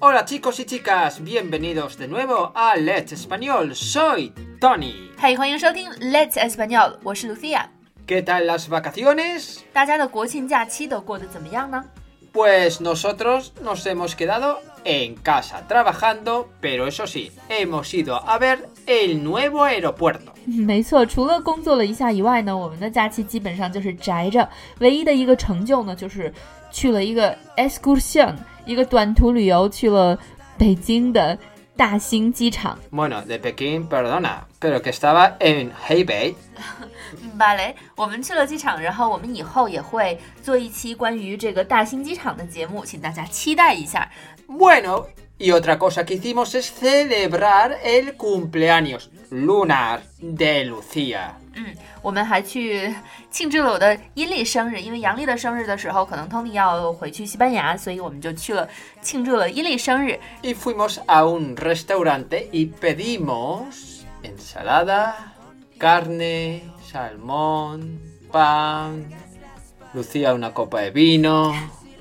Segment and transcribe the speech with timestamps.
[0.00, 3.74] Hola chicos y chicas, bienvenidos de nuevo a Let's Español.
[3.74, 5.10] Soy Tony.
[5.18, 7.66] 嗨，欢迎收听 Let's Español，我是 Lucia。
[8.06, 9.60] ¿Qué tal las vacaciones?
[9.72, 11.84] 大家的国庆假期都过得怎么样呢？
[12.32, 18.68] Pues nosotros nos hemos quedado en casa trabajando, pero eso sí, hemos ido a ver
[18.86, 20.32] el nuevo aeropuerto.
[20.44, 24.46] 没错，除了工作了一下以外呢，我们的假期基本上就是宅着。
[24.80, 26.30] 唯一的一个成就呢，就是
[26.70, 28.34] 去了一个 excursion，
[28.66, 30.18] 一个短途旅游，去了
[30.58, 31.38] 北京的
[31.80, 32.78] 大兴机场。
[32.90, 36.34] Bueno, de Pekín, perdona, pero que estaba en Hebei.
[37.38, 44.10] 芭蕾，我们去了机场，然后我们以后也会做一期关于这个大兴机场的节目，请大家期待一下。
[44.48, 45.06] Bueno,
[45.38, 51.34] y otra cosa que hicimos es celebrar el cumpleaños lunar de Lucía.
[51.53, 52.93] 嗯，我们还去
[53.29, 58.67] 庆祝了我的阴历生日，因为阳历的生日的时候，可能 Tony 要回去西班牙，所以我们就去了
[59.01, 60.17] 庆祝了阴历生日。
[60.41, 65.33] Y fuimos a un restaurante y pedimos ensalada,
[65.77, 67.99] carne, salmón,
[68.31, 69.09] pan,
[69.93, 71.53] Lucía una copa de vino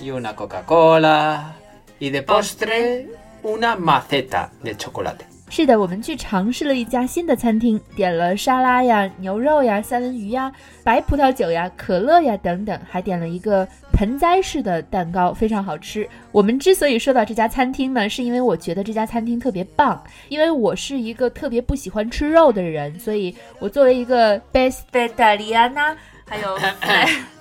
[0.00, 1.56] y una Coca-Cola
[1.98, 3.08] y de postre
[3.42, 5.31] una maceta de chocolate.
[5.54, 10.50] 是的，我们去尝试了一家新的餐厅，点了沙拉呀、牛肉呀、三文鱼呀、
[10.82, 16.08] 白葡萄酒呀、可乐呀等等，还点了一个盆栽式的蛋糕，非常好吃。
[16.32, 25.94] 我们之所以说到这家餐厅呢，是因为我觉得这家餐厅特别棒，因为我是一个特别不喜欢吃肉的人，所以我作为一个 best vegetariana，
[26.26, 26.58] 还有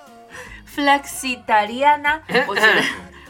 [0.75, 2.84] flexitariana，我觉得。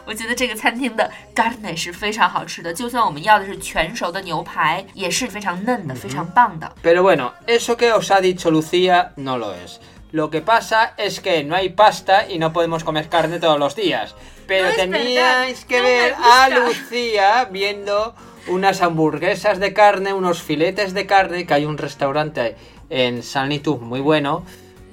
[0.05, 6.73] 我觉得这个餐厅的 carne 是非常好吃的，就算我们要的是全熟的牛排，也是非常嫩的，非常棒的。
[6.83, 9.81] Pero bueno, eso que os ha dicho Lucía no lo es.
[10.13, 13.75] Lo que pasa es que no hay pasta y no podemos comer carne todos los
[13.75, 14.15] días.
[14.47, 16.61] Pero No es teníais verdad, que no me ver a gusta.
[16.61, 18.15] Lucía viendo
[18.47, 22.57] unas hamburguesas de carne, unos filetes de carne, que hay un restaurante
[22.89, 24.45] en San Litu muy bueno,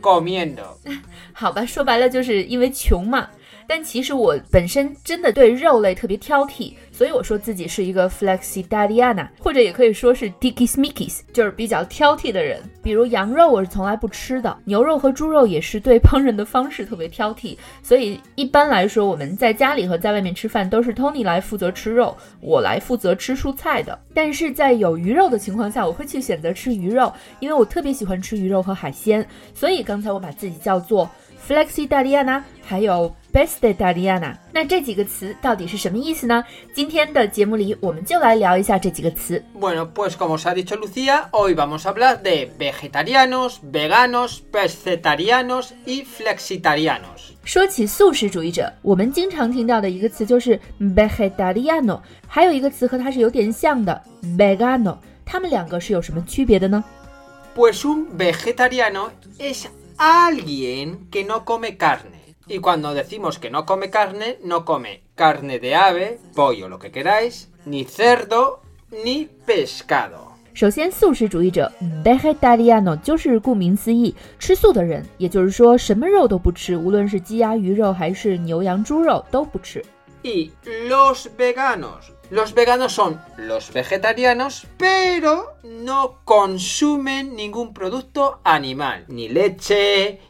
[0.01, 0.79] comiendo.
[1.33, 3.29] 好吧，说白了就是因为穷嘛。
[3.68, 12.62] 但其实我本身真的对肉类特别挑剔，所以我说自己是一个 flexitariana，或者也可以说是 d i c k i s m i c k i s 就是比较挑剔的人。
[12.82, 17.58] 比如羊肉我是从来不吃的，牛肉和猪肉也是对烹饪的方式特别挑剔。
[17.82, 23.98] 所以一般来说，我们在家里和在外面吃饭都是 Tony 来负责吃肉，我来负责吃蔬菜的。
[24.14, 29.26] 但是在有鱼肉的情况下，我会去选择吃鱼肉，因为我特别喜欢吃鱼肉和海鲜。
[29.52, 31.08] 所以刚才我把自己叫做
[31.47, 34.35] flexitariana，还有 bestitariana。
[34.51, 36.43] 那这几个词到底是什么意思呢？
[36.73, 39.43] 今天的节目里我们就来聊一下这几个词。
[39.59, 45.73] Bueno, pues como os ha dicho Lucía, hoy vamos a hablar de vegetarianos, veganos, pescetarianos
[45.85, 47.33] y flexitarianos.
[47.43, 54.01] 说起素食主义者，我们经常听到的一个词就是 vegetariano，还有一个词和它是有点像的
[54.37, 54.97] vegano。
[55.25, 56.83] 它们两个是有什么区别的呢？
[57.55, 59.65] Pues un vegetariano es
[59.97, 62.35] alguien que no come carne.
[62.47, 66.91] Y cuando decimos que no come carne, no come carne de ave, pollo, lo que
[66.91, 68.61] queráis, ni cerdo,
[68.91, 70.33] ni pescado.
[70.53, 71.71] 首先，素食主义者
[72.03, 79.83] vegetariano 就是顾名思义，吃素的人，也就是说什么肉都不吃，无论是鸡鸭鱼肉还是牛羊猪肉都不吃。
[80.21, 80.51] Y
[80.87, 82.11] los veganos.
[82.30, 89.06] los veganos son los vegetarianos, pero no consumen ningún producto animal.
[89.08, 90.20] Ni leche,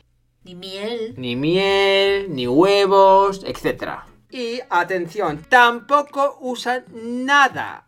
[0.45, 4.05] 里面 ni miel, ni huevos, etc.
[4.31, 7.88] Y atención, tampoco usan nada,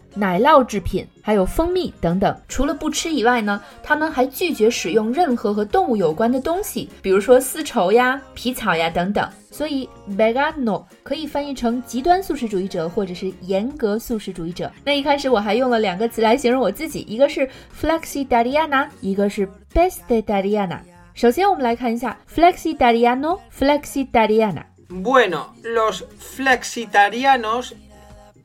[0.13, 2.35] 奶酪制品，还有蜂蜜等等。
[2.47, 9.27] 除了不吃以外呢，他们还拒绝使用任何和动物有关的东西，比如说丝绸呀、皮草呀等等。
[9.49, 14.71] 所以 vegano 可以翻译成极端素食主义者，或者是严格素食主义者。
[14.83, 17.49] 那一开始我还用了两个词来形容我自己，一个是
[17.79, 20.79] flexitariana，一个是 bestitariana。
[21.13, 24.63] 首先我们来看一下 flexitariano，flexitariana。
[24.87, 27.73] Bueno, los flexitarianos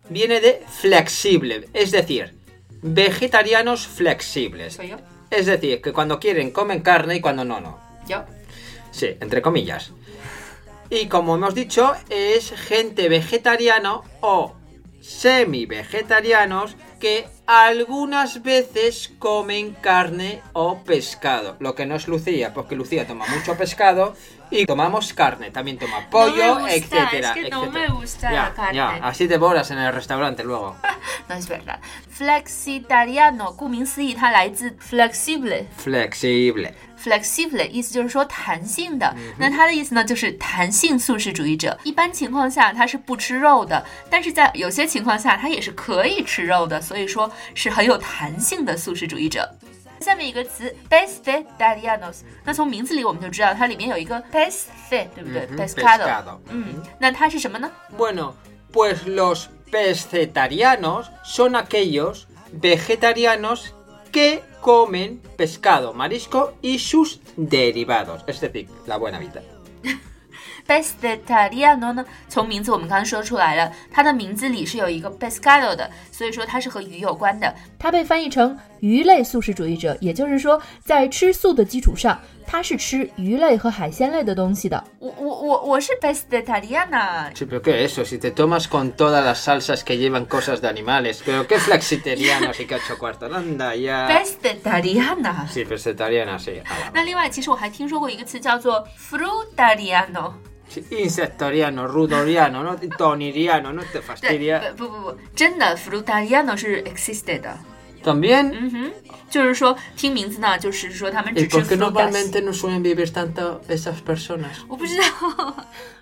[0.08, 2.34] viene de flexible, es decir,
[2.82, 4.74] vegetarianos flexibles.
[4.74, 4.96] ¿Soy yo?
[5.30, 7.78] Es decir, que cuando quieren comen carne y cuando no, no.
[8.08, 8.24] ¿Yo?
[8.90, 9.92] Sí, entre comillas.
[10.88, 14.54] Y como hemos dicho, es gente vegetariano o
[15.00, 21.56] semi-vegetarianos que algunas veces comen carne o pescado.
[21.60, 24.14] Lo que no es Lucía, porque Lucía toma mucho pescado
[24.50, 25.50] y tomamos carne.
[25.50, 27.28] También toma pollo, no me gusta, etcétera.
[27.30, 27.88] es que no etcétera.
[27.88, 28.76] me gusta Ya, la carne.
[28.76, 30.76] ya, así te boras en el restaurante luego.
[31.28, 31.78] no es verdad.
[32.16, 35.64] Flexitariano，顾名思义，它来自 flexible。
[35.78, 36.72] Flexible.
[36.98, 41.78] flexible 意思就是说弹性的，那它的意思呢就是弹性素食主义者。
[41.84, 49.48] 一般情况下它是不吃肉的，但是在有些情况下它也是可以吃肉的，所以说是很有弹性的素食主义者。
[49.99, 57.69] 下面一个词 pescetarianos，那从名字里我们就知道它里面有一个 pesce，对不对、嗯 p e s c a d o pescado 嗯，那它是什么呢？
[57.97, 58.33] Bueno,
[58.71, 63.73] pues los pescetarianos son aquellos vegetarianos
[64.11, 69.41] que comen pescado, marisco y sus derivados, es decir, la buena vida.
[70.66, 77.54] pescetariano 呢，从名字我们刚刚说出来了，它的名字里是有一个 pescado 的，所以说它是和鱼有关的。
[77.78, 84.82] 它被翻译成鱼类素食主义者，也就是说，在吃素的基础上，它是吃鱼类和海鲜类的东西的。
[84.98, 88.04] 我我我我是 pescetariana，Sí, pero ¿qué es eso?
[88.04, 92.52] Si te tomas con todas las salsas que llevan cosas de animales, pero ¿qué flexitariano
[92.52, 93.26] si cacho cuarto?
[93.26, 94.08] Anda ya.
[94.08, 95.46] pescetariana。
[95.48, 96.60] Sí, pescetariana, sí.
[96.92, 100.32] 那另外，其实我还听说过一个词叫做 frutariano。
[100.68, 104.72] Sí, Insectoriano, rudoriano, no toniriano, no te，fastidia.
[104.74, 107.58] 不不不不，真的 frutariano 是 existed 的。
[108.04, 108.52] También.
[108.52, 108.92] 嗯哼，
[109.28, 111.78] 就是说听名字呢，就是说他们只吃 por qué frutas。
[111.78, 114.62] normalmente no suelen vivir tanto esas personas?
[114.68, 115.04] 我不知道。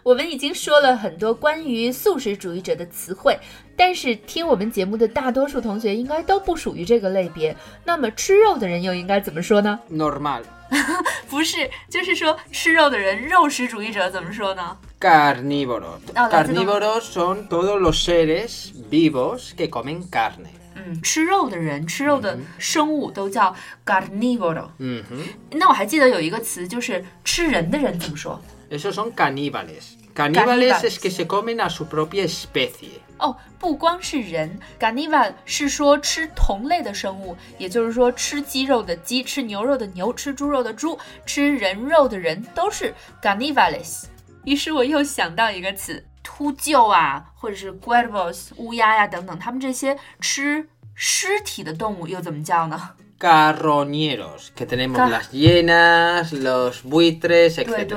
[0.03, 3.39] 我们已经说了很多关于素食主义者的词汇，
[3.75, 7.57] 但是听我们节目的大多数同学应该都不属于这个类别。
[7.85, 10.43] 那么吃肉的人又应该怎么说呢？Normal.
[11.30, 14.78] 不是，就是说吃肉的人，肉食主义者怎么说呢？
[15.00, 16.00] Carnívoros.
[16.14, 20.50] Ah, la tengo- Carnívoros son todos los seres vivos que comen carne.
[20.76, 24.70] 嗯，吃肉的人，吃肉的生物都叫 carnivoro。
[24.80, 25.04] Ujú.
[25.52, 28.42] 那我还记得有一个词，就是吃人的人怎么说？
[28.70, 29.98] Esos son caníbales.
[30.16, 30.84] Caníbales Caníbales.
[30.84, 33.00] es que se comen a su propia especie.
[33.25, 43.77] 哦，不光是人 g a n i v a 是说吃同类的生物，也就是说吃鸡肉的鸡，吃牛肉的牛，吃猪肉的猪，吃人肉的人都是 g a n i v a l
[43.77, 44.09] e s。
[44.45, 52.91] 于是我又想到一个词，秃鹫啊，或者是 cuervos 乌鸦呀、等等，它们这些吃尸体的动物又怎么叫呢？
[53.25, 57.95] carroñeros, que tenemos las hienas, los buitres, etc.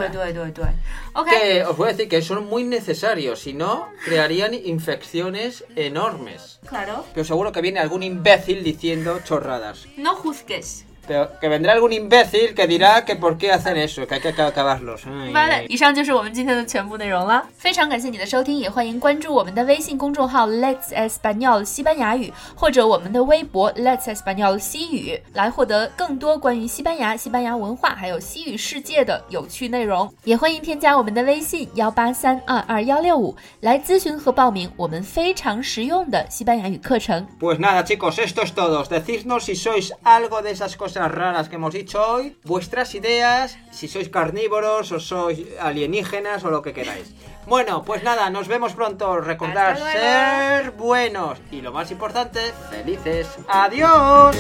[1.14, 1.38] Okay.
[1.38, 6.62] Que os voy a decir que son muy necesarios, si no, crearían infecciones enormes.
[6.66, 7.04] Claro.
[7.14, 9.86] Pero seguro que viene algún imbécil diciendo chorradas.
[9.98, 14.15] No juzgues Pero que vendrá algún imbécil que dirá que por qué hacen eso, que
[14.15, 15.03] hay que acabarlos.
[15.05, 15.67] Ay, 完了， ay.
[15.69, 17.45] 以上就是我们今天的全部内容了。
[17.59, 30.09] 非常感谢你的收听，也欢迎关注我们的微信公众号 Let's Español 西班牙语，或者我们的微博 Let's Español 西语，来获得更多关于西班牙、西班牙文化还有西语世界的有趣内容。
[30.23, 37.27] 也欢迎添加我们的微信幺八三二二幺六五来咨询和报名我们非常实用的西班牙语课程。
[37.41, 38.85] Pues nada, chicos, esto es todo.
[38.85, 43.88] Decidnos si sois algo de esas cosas raras que hemos dicho hoy, vuestras ideas, si
[43.88, 47.14] sois carnívoros o sois alienígenas o lo que queráis.
[47.46, 49.20] Bueno, pues nada, nos vemos pronto.
[49.20, 49.46] Luego.
[49.92, 53.28] ser buenos y lo más importante, felices.
[53.48, 54.36] ¡Adiós!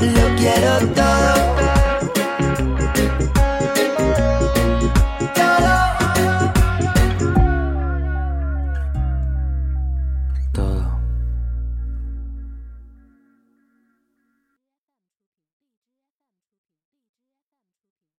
[0.00, 1.49] Lo quiero todo